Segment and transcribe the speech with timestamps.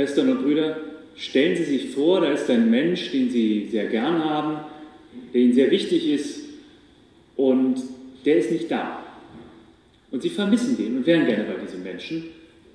[0.00, 0.78] Schwestern und Brüder,
[1.14, 4.60] stellen Sie sich vor, da ist ein Mensch, den Sie sehr gern haben,
[5.34, 6.42] der Ihnen sehr wichtig ist
[7.36, 7.82] und
[8.24, 9.04] der ist nicht da.
[10.10, 12.24] Und Sie vermissen den und wären gerne bei diesem Menschen,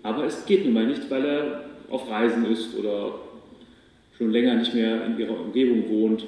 [0.04, 3.20] aber es geht nun mal nicht, weil er auf Reisen ist oder
[4.20, 6.28] schon länger nicht mehr in Ihrer Umgebung wohnt.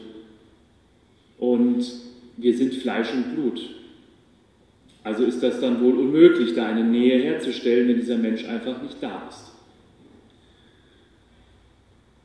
[1.37, 1.85] Und
[2.37, 3.61] wir sind Fleisch und Blut.
[5.03, 8.97] Also ist das dann wohl unmöglich, da eine Nähe herzustellen, wenn dieser Mensch einfach nicht
[8.99, 9.56] da ist.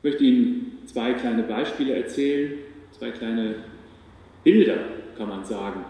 [0.03, 2.55] Ich möchte Ihnen zwei kleine Beispiele erzählen,
[2.91, 3.55] zwei kleine
[4.43, 4.75] Bilder,
[5.17, 5.85] kann man sagen.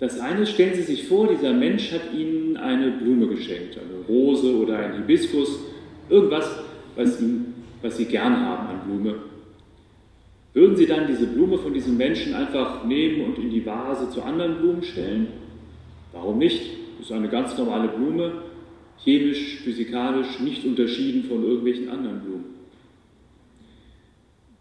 [0.00, 4.56] Das eine, stellen Sie sich vor, dieser Mensch hat Ihnen eine Blume geschenkt, eine Rose
[4.56, 5.60] oder ein Hibiskus,
[6.08, 6.64] irgendwas,
[6.96, 9.14] was, ihn, was Sie gern haben an Blume.
[10.52, 14.20] Würden Sie dann diese Blume von diesem Menschen einfach nehmen und in die Vase zu
[14.20, 15.28] anderen Blumen stellen?
[16.10, 16.60] Warum nicht?
[16.98, 18.32] Das ist eine ganz normale Blume,
[18.98, 22.59] chemisch, physikalisch nicht unterschieden von irgendwelchen anderen Blumen.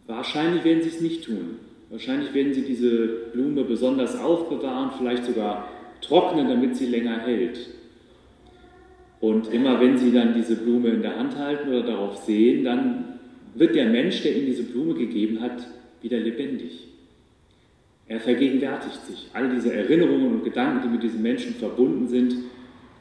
[0.10, 1.60] Wahrscheinlich werden Sie es nicht tun.
[1.90, 5.70] Wahrscheinlich werden Sie diese Blume besonders aufbewahren, vielleicht sogar
[6.02, 7.60] trocknen, damit sie länger hält.
[9.20, 13.20] Und immer wenn Sie dann diese Blume in der Hand halten oder darauf sehen, dann
[13.54, 15.68] wird der Mensch, der Ihnen diese Blume gegeben hat,
[16.02, 16.88] wieder lebendig.
[18.08, 19.30] Er vergegenwärtigt sich.
[19.34, 22.34] All diese Erinnerungen und Gedanken, die mit diesem Menschen verbunden sind,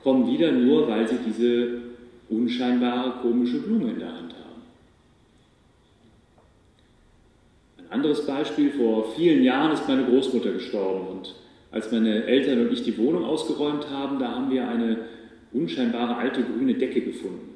[0.03, 1.81] kommen wieder nur, weil sie diese
[2.29, 4.49] unscheinbare, komische Blume in der Hand haben.
[7.78, 11.35] Ein anderes Beispiel, vor vielen Jahren ist meine Großmutter gestorben und
[11.71, 14.99] als meine Eltern und ich die Wohnung ausgeräumt haben, da haben wir eine
[15.53, 17.55] unscheinbare alte grüne Decke gefunden.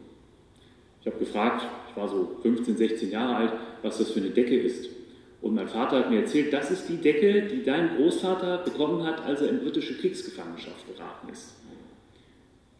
[1.01, 4.57] Ich habe gefragt, ich war so 15, 16 Jahre alt, was das für eine Decke
[4.57, 4.89] ist.
[5.41, 9.25] Und mein Vater hat mir erzählt, das ist die Decke, die dein Großvater bekommen hat,
[9.25, 11.57] als er in britische Kriegsgefangenschaft geraten ist.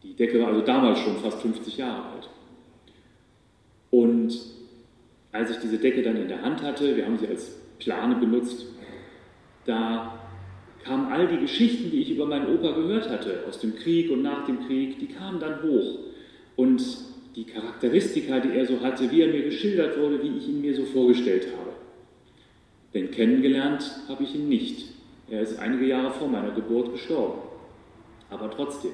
[0.01, 2.29] Die Decke war also damals schon fast 50 Jahre alt.
[3.91, 4.33] Und
[5.33, 8.67] als ich diese Decke dann in der Hand hatte, wir haben sie als Plane benutzt,
[9.65, 10.19] da
[10.83, 14.21] kamen all die Geschichten, die ich über meinen Opa gehört hatte, aus dem Krieg und
[14.21, 15.99] nach dem Krieg, die kamen dann hoch.
[16.55, 16.83] Und
[17.35, 20.75] die Charakteristika, die er so hatte, wie er mir geschildert wurde, wie ich ihn mir
[20.75, 21.71] so vorgestellt habe.
[22.93, 24.89] Denn kennengelernt habe ich ihn nicht.
[25.29, 27.41] Er ist einige Jahre vor meiner Geburt gestorben.
[28.29, 28.91] Aber trotzdem,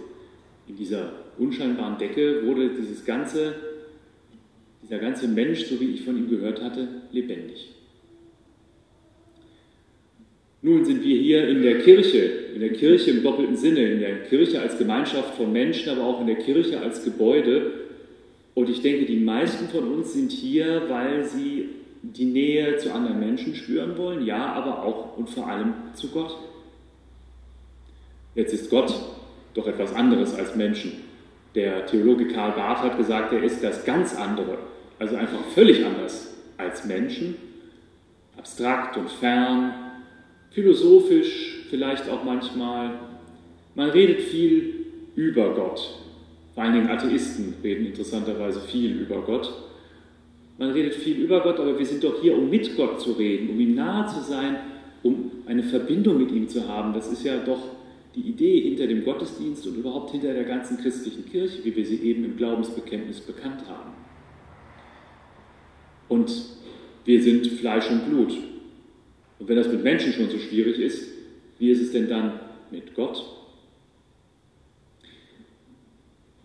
[0.68, 3.56] in dieser unscheinbaren Decke wurde dieses ganze,
[4.90, 7.70] dieser ganze Mensch, so wie ich von ihm gehört hatte, lebendig.
[10.62, 12.18] Nun sind wir hier in der Kirche,
[12.54, 16.20] in der Kirche im doppelten Sinne, in der Kirche als Gemeinschaft von Menschen, aber auch
[16.22, 17.72] in der Kirche als Gebäude.
[18.56, 21.70] Und ich denke, die meisten von uns sind hier, weil sie
[22.02, 26.36] die Nähe zu anderen Menschen spüren wollen, ja, aber auch und vor allem zu Gott.
[28.36, 28.94] Jetzt ist Gott
[29.54, 30.94] doch etwas anderes als Menschen.
[31.56, 34.58] Der Theologe Karl Barth hat gesagt, er ist das ganz andere,
[35.00, 37.36] also einfach völlig anders als Menschen,
[38.38, 39.74] abstrakt und fern,
[40.52, 43.00] philosophisch vielleicht auch manchmal.
[43.76, 46.00] Man redet viel über Gott.
[46.54, 49.52] Vor allen Dingen Atheisten reden interessanterweise viel über Gott.
[50.58, 53.50] Man redet viel über Gott, aber wir sind doch hier, um mit Gott zu reden,
[53.50, 54.58] um ihm nahe zu sein,
[55.04, 56.94] um eine Verbindung mit ihm zu haben.
[56.94, 57.62] Das ist ja doch
[58.16, 62.02] die Idee hinter dem Gottesdienst und überhaupt hinter der ganzen christlichen Kirche, wie wir sie
[62.02, 63.92] eben im Glaubensbekenntnis bekannt haben.
[66.10, 66.32] Und
[67.06, 68.34] wir sind Fleisch und Blut.
[69.40, 71.08] Und wenn das mit Menschen schon so schwierig ist,
[71.60, 72.34] wie ist es denn dann
[72.72, 73.24] mit Gott?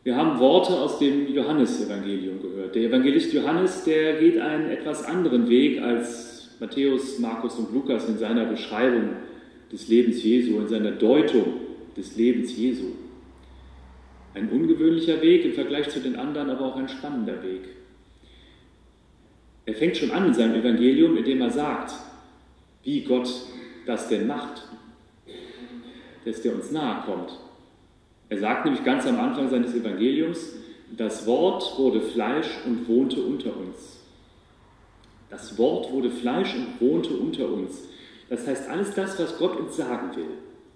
[0.05, 2.75] Wir haben Worte aus dem Johannesevangelium gehört.
[2.75, 8.19] Der Evangelist Johannes, der geht einen etwas anderen Weg als Matthäus, Markus und Lukas in
[8.19, 9.11] seiner Beschreibung
[9.73, 11.55] des Lebens Jesu, in seiner Deutung
[11.97, 12.85] des Lebens Jesu.
[14.35, 17.63] Ein ungewöhnlicher Weg im Vergleich zu den anderen, aber auch ein spannender Weg.
[19.67, 21.95] Er fängt schon an in seinem Evangelium, indem er sagt,
[22.83, 23.29] wie Gott
[23.87, 24.63] das denn macht,
[26.25, 27.39] dass der uns nahe kommt.
[28.29, 30.55] Er sagt nämlich ganz am Anfang seines Evangeliums,
[30.97, 34.01] das Wort wurde Fleisch und wohnte unter uns.
[35.31, 37.89] Das Wort wurde Fleisch und wohnte unter uns.
[38.29, 40.27] Das heißt, alles das, was Gott uns sagen will,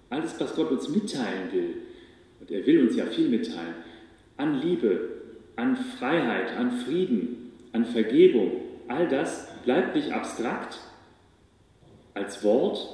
[0.09, 1.75] alles, was Gott uns mitteilen will,
[2.39, 3.75] und er will uns ja viel mitteilen,
[4.37, 5.09] an Liebe,
[5.55, 8.51] an Freiheit, an Frieden, an Vergebung,
[8.89, 10.79] all das bleibt nicht abstrakt
[12.13, 12.87] als Wort,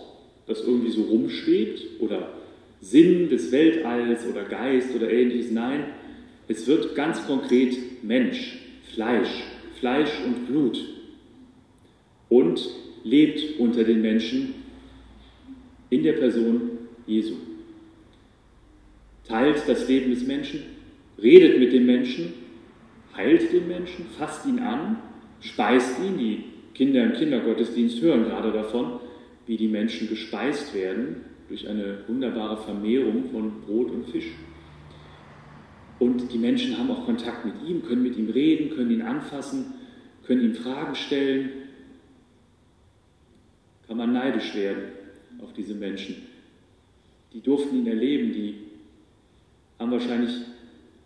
[0.46, 2.34] das irgendwie so rumschwebt oder
[2.82, 5.52] Sinn des Weltalls oder Geist oder ähnliches.
[5.52, 5.86] Nein,
[6.48, 8.60] es wird ganz konkret Mensch,
[8.94, 9.44] Fleisch,
[9.80, 10.80] Fleisch und Blut
[12.30, 12.70] und
[13.04, 14.54] lebt unter den Menschen
[15.90, 16.72] in der Person
[17.08, 17.36] Jesu.
[19.28, 20.62] Teilt das Leben des Menschen,
[21.22, 22.34] redet mit dem Menschen,
[23.16, 24.98] heilt den Menschen, fasst ihn an,
[25.42, 26.18] speist ihn.
[26.18, 26.44] Die
[26.74, 29.00] Kinder im Kindergottesdienst hören gerade davon,
[29.46, 31.18] wie die Menschen gespeist werden
[31.48, 34.32] durch eine wunderbare Vermehrung von Brot und Fisch.
[36.00, 39.74] Und die Menschen haben auch Kontakt mit ihm, können mit ihm reden, können ihn anfassen,
[40.26, 41.50] können ihm Fragen stellen.
[43.88, 44.84] Kann man neidisch werden
[45.42, 46.16] auf diese Menschen.
[47.34, 48.56] Die durften ihn erleben, die
[49.80, 50.32] haben wahrscheinlich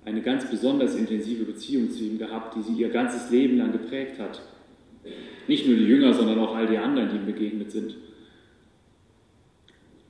[0.06, 4.20] eine ganz besonders intensive Beziehung zu ihm gehabt, die sie ihr ganzes Leben lang geprägt
[4.20, 4.42] hat.
[5.48, 7.96] Nicht nur die Jünger, sondern auch all die anderen, die ihm begegnet sind.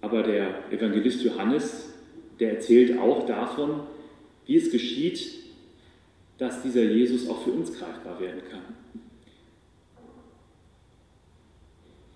[0.01, 1.93] Aber der Evangelist Johannes,
[2.39, 3.81] der erzählt auch davon,
[4.45, 5.33] wie es geschieht,
[6.37, 8.61] dass dieser Jesus auch für uns greifbar werden kann.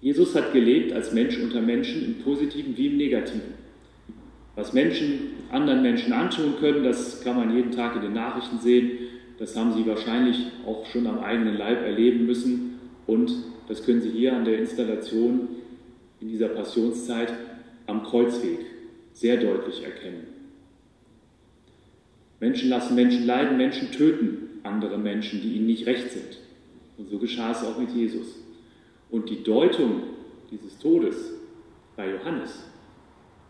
[0.02, 3.63] Jesus hat gelebt als Mensch unter Menschen im positiven wie im negativen.
[4.56, 8.92] Was Menschen anderen Menschen antun können, das kann man jeden Tag in den Nachrichten sehen.
[9.40, 12.80] Das haben sie wahrscheinlich auch schon am eigenen Leib erleben müssen.
[13.08, 13.34] Und
[13.68, 15.48] das können Sie hier an der Installation
[16.20, 17.34] in dieser Passionszeit
[17.88, 18.60] am Kreuzweg
[19.14, 20.28] sehr deutlich erkennen.
[22.40, 26.40] Menschen lassen Menschen leiden, Menschen töten andere Menschen, die ihnen nicht recht sind.
[26.98, 28.40] Und so geschah es auch mit Jesus.
[29.10, 30.04] Und die Deutung
[30.52, 31.34] dieses Todes
[31.96, 32.64] bei Johannes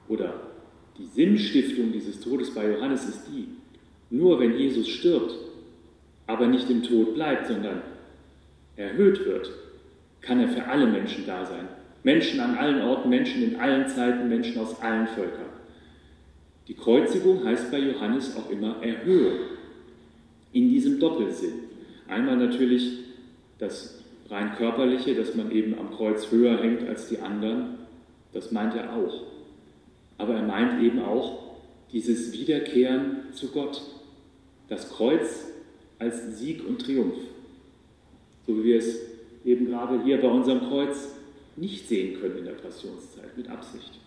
[0.08, 0.53] oder
[0.98, 3.48] die Sinnstiftung dieses Todes bei Johannes ist die,
[4.10, 5.34] nur wenn Jesus stirbt,
[6.28, 7.82] aber nicht im Tod bleibt, sondern
[8.76, 9.52] erhöht wird,
[10.22, 11.68] kann er für alle Menschen da sein.
[12.04, 15.50] Menschen an allen Orten, Menschen in allen Zeiten, Menschen aus allen Völkern.
[16.68, 19.40] Die Kreuzigung heißt bei Johannes auch immer Erhöhung,
[20.54, 21.54] in diesem Doppelsinn.
[22.08, 23.00] Einmal natürlich
[23.58, 24.00] das
[24.30, 27.80] rein körperliche, dass man eben am Kreuz höher hängt als die anderen,
[28.34, 29.33] das meint er auch.
[30.18, 31.58] Aber er meint eben auch
[31.92, 33.82] dieses Wiederkehren zu Gott,
[34.68, 35.48] das Kreuz
[36.00, 37.18] als Sieg und Triumph,
[38.46, 39.00] so wie wir es
[39.46, 41.10] eben gerade hier bei unserem Kreuz
[41.56, 44.00] nicht sehen können in der Passionszeit, mit Absicht.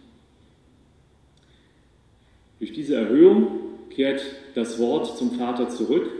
[2.59, 3.61] Durch diese Erhöhung
[3.91, 4.23] kehrt
[4.55, 6.11] das Wort zum Vater zurück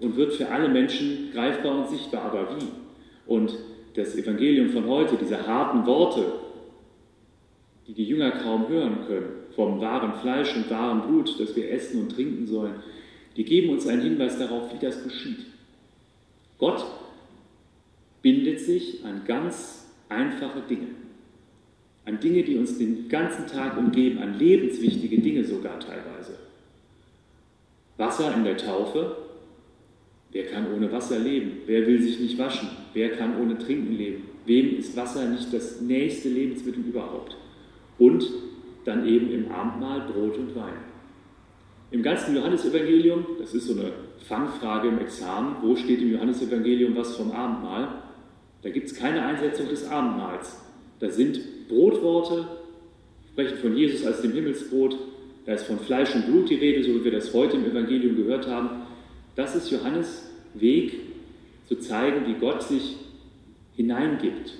[0.00, 2.22] und wird für alle Menschen greifbar und sichtbar.
[2.24, 2.66] Aber wie?
[3.26, 3.56] Und
[3.94, 6.24] das Evangelium von heute, diese harten Worte,
[7.86, 12.02] die die Jünger kaum hören können, vom wahren Fleisch und wahren Blut, das wir essen
[12.02, 12.74] und trinken sollen,
[13.36, 15.46] die geben uns einen Hinweis darauf, wie das geschieht.
[16.58, 16.84] Gott
[18.22, 20.88] bindet sich an ganz einfache Dinge,
[22.04, 26.38] an Dinge, die uns den ganzen Tag umgeben, an lebenswichtige Dinge sogar teilweise.
[27.96, 29.16] Wasser in der Taufe,
[30.32, 31.58] wer kann ohne Wasser leben?
[31.66, 32.68] Wer will sich nicht waschen?
[32.92, 34.24] Wer kann ohne Trinken leben?
[34.46, 37.36] Wem ist Wasser nicht das nächste Lebensmittel überhaupt?
[37.98, 38.24] Und
[38.84, 40.74] dann eben im Abendmahl Brot und Wein.
[41.90, 43.92] Im ganzen Johannesevangelium, das ist so eine
[44.26, 48.02] Fangfrage im Examen, wo steht im Johannesevangelium was vom Abendmahl?
[48.62, 50.60] Da gibt es keine Einsetzung des Abendmahls.
[50.98, 52.48] Da sind Brotworte,
[53.32, 54.96] sprechen von Jesus als dem Himmelsbrot,
[55.46, 58.16] da ist von Fleisch und Blut die Rede, so wie wir das heute im Evangelium
[58.16, 58.70] gehört haben.
[59.36, 60.98] Das ist Johannes Weg
[61.66, 62.96] zu zeigen, wie Gott sich
[63.76, 64.54] hineingibt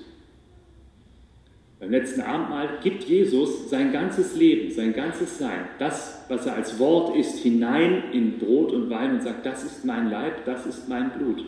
[1.79, 6.79] beim letzten Abendmahl gibt Jesus sein ganzes Leben, sein ganzes Sein, das, was er als
[6.79, 10.87] Wort ist, hinein in Brot und Wein und sagt, das ist mein Leib, das ist
[10.87, 11.45] mein Blut.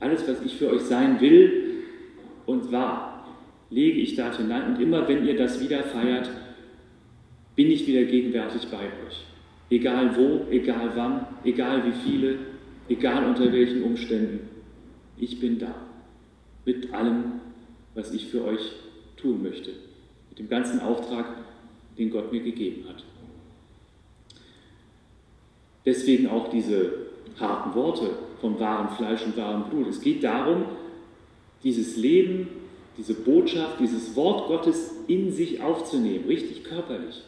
[0.00, 1.84] Alles, was ich für euch sein will
[2.46, 3.12] und war,
[3.70, 4.74] lege ich da hinein.
[4.74, 6.30] Und immer wenn ihr das wieder feiert,
[7.54, 9.24] bin ich wieder gegenwärtig bei euch.
[9.70, 12.38] Egal wo, egal wann, egal wie viele,
[12.88, 14.48] egal unter welchen Umständen.
[15.18, 15.74] Ich bin da.
[16.64, 17.24] Mit allem,
[17.94, 18.72] was ich für euch
[19.22, 19.70] tun möchte,
[20.30, 21.26] mit dem ganzen Auftrag,
[21.96, 23.04] den Gott mir gegeben hat.
[25.84, 26.92] Deswegen auch diese
[27.38, 28.10] harten Worte
[28.40, 29.88] vom wahren Fleisch und wahren Blut.
[29.88, 30.64] Es geht darum,
[31.62, 32.48] dieses Leben,
[32.98, 37.22] diese Botschaft, dieses Wort Gottes in sich aufzunehmen, richtig körperlich.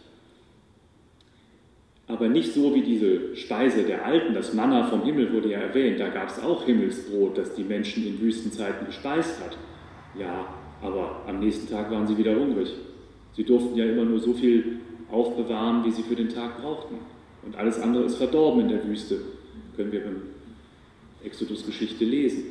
[2.07, 6.01] Aber nicht so wie diese Speise der Alten, das Manna vom Himmel wurde ja erwähnt,
[6.01, 9.57] da gab es auch Himmelsbrot, das die Menschen in Wüstenzeiten gespeist hat.
[10.19, 10.47] Ja,
[10.85, 12.69] aber am nächsten Tag waren sie wieder hungrig.
[13.35, 16.97] Sie durften ja immer nur so viel aufbewahren, wie sie für den Tag brauchten.
[17.43, 19.19] Und alles andere ist verdorben in der Wüste,
[19.77, 20.17] können wir in
[21.25, 22.45] Exodus-Geschichte lesen.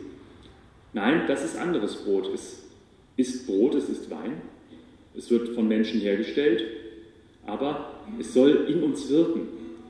[0.94, 2.30] Nein, das ist anderes Brot.
[2.34, 2.64] Es
[3.18, 4.42] ist Brot, es ist Wein.
[5.16, 6.64] Es wird von Menschen hergestellt,
[7.46, 9.42] aber es soll in uns wirken.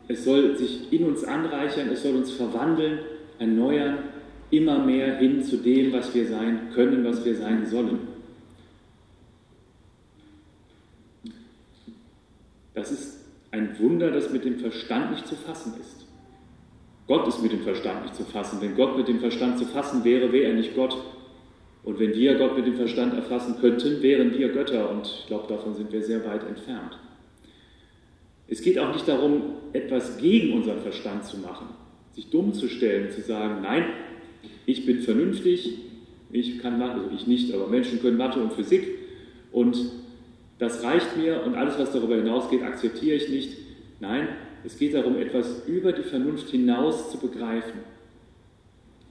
[0.09, 2.99] Es soll sich in uns anreichern, es soll uns verwandeln,
[3.39, 3.99] erneuern,
[4.51, 8.12] immer mehr hin zu dem, was wir sein können, was wir sein sollen.
[12.73, 13.19] Das ist
[13.51, 16.07] ein Wunder, das mit dem Verstand nicht zu fassen ist.
[17.07, 18.59] Gott ist mit dem Verstand nicht zu fassen.
[18.61, 20.97] Wenn Gott mit dem Verstand zu fassen wäre, wäre er nicht Gott.
[21.83, 24.89] Und wenn wir Gott mit dem Verstand erfassen könnten, wären wir Götter.
[24.89, 26.97] Und ich glaube, davon sind wir sehr weit entfernt.
[28.47, 29.41] Es geht auch nicht darum,
[29.73, 31.67] etwas gegen unseren Verstand zu machen,
[32.11, 33.85] sich dumm zu stellen, zu sagen, nein,
[34.65, 35.77] ich bin vernünftig,
[36.31, 38.87] ich kann Mathe, also ich nicht, aber Menschen können Mathe und Physik
[39.51, 39.77] und
[40.63, 43.57] das reicht mir und alles, was darüber hinausgeht, akzeptiere ich nicht.
[43.99, 44.29] Nein,
[44.63, 47.81] es geht darum, etwas über die Vernunft hinaus zu begreifen,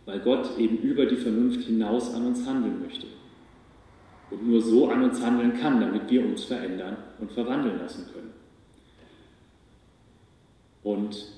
[0.07, 3.07] weil Gott eben über die Vernunft hinaus an uns handeln möchte
[4.31, 8.31] und nur so an uns handeln kann, damit wir uns verändern und verwandeln lassen können.
[10.83, 11.29] Und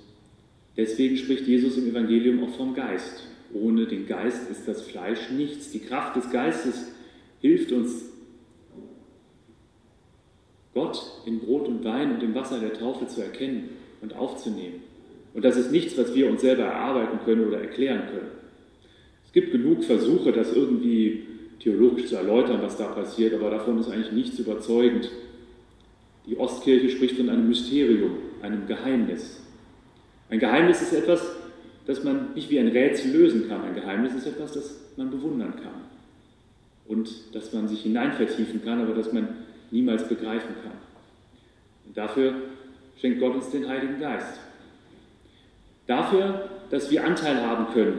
[0.76, 3.26] deswegen spricht Jesus im Evangelium auch vom Geist.
[3.52, 5.72] Ohne den Geist ist das Fleisch nichts.
[5.72, 6.92] Die Kraft des Geistes
[7.40, 8.13] hilft uns,
[10.74, 13.70] Gott in Brot und Wein und im Wasser der Taufe zu erkennen
[14.02, 14.82] und aufzunehmen.
[15.32, 18.30] Und das ist nichts, was wir uns selber erarbeiten können oder erklären können.
[19.24, 21.26] Es gibt genug Versuche, das irgendwie
[21.60, 25.10] theologisch zu erläutern, was da passiert, aber davon ist eigentlich nichts überzeugend.
[26.26, 28.12] Die Ostkirche spricht von einem Mysterium,
[28.42, 29.42] einem Geheimnis.
[30.30, 31.24] Ein Geheimnis ist etwas,
[31.86, 33.62] das man nicht wie ein Rätsel lösen kann.
[33.62, 35.84] Ein Geheimnis ist etwas, das man bewundern kann
[36.86, 39.28] und das man sich hineinvertiefen kann, aber das man
[39.70, 40.72] niemals begreifen kann.
[41.86, 42.34] Und dafür
[43.00, 44.40] schenkt Gott uns den Heiligen Geist.
[45.86, 47.98] Dafür, dass wir Anteil haben können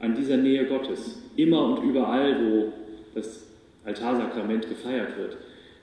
[0.00, 2.72] an dieser Nähe Gottes, immer und überall, wo
[3.14, 3.46] das
[3.84, 5.36] Altarsakrament gefeiert wird.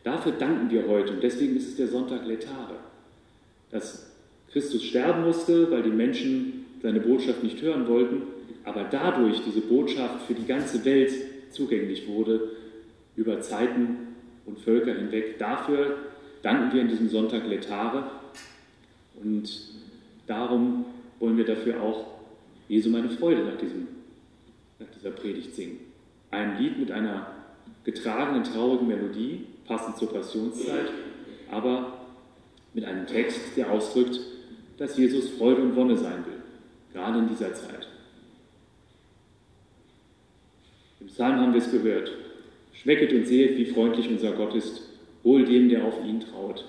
[0.03, 2.75] Dafür danken wir heute und deswegen ist es der Sonntag Letare,
[3.69, 4.11] dass
[4.51, 8.23] Christus sterben musste, weil die Menschen seine Botschaft nicht hören wollten,
[8.63, 11.11] aber dadurch diese Botschaft für die ganze Welt
[11.51, 12.49] zugänglich wurde,
[13.15, 14.10] über Zeiten
[14.45, 15.37] und Völker hinweg.
[15.39, 15.97] Dafür
[16.41, 18.09] danken wir in diesem Sonntag Letare
[19.21, 19.49] und
[20.27, 20.85] darum
[21.19, 22.05] wollen wir dafür auch
[22.67, 23.87] Jesu meine Freude nach, diesem,
[24.79, 25.79] nach dieser Predigt singen.
[26.31, 27.27] Ein Lied mit einer
[27.83, 30.89] getragenen, traurigen Melodie, passend zur Passionszeit,
[31.51, 31.93] aber
[32.73, 34.19] mit einem Text, der ausdrückt,
[34.77, 36.41] dass Jesus Freude und Wonne sein will,
[36.93, 37.87] gerade in dieser Zeit.
[40.99, 42.11] Im Psalm haben wir es gehört.
[42.81, 44.89] Schmecket und sehet, wie freundlich unser Gott ist,
[45.21, 46.65] wohl dem, der auf ihn traut.